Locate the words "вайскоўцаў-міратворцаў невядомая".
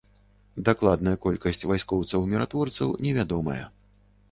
1.73-3.63